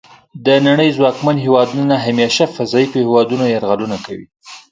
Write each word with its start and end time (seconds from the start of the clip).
د 0.45 0.47
نړۍ 0.67 0.89
ځواکمن 0.97 1.35
هیوادونه 1.45 1.95
همیشه 2.05 2.43
په 2.55 2.61
ضعیفو 2.71 2.99
هیوادونو 3.03 3.45
یرغلونه 3.55 3.97
کوي 4.05 4.27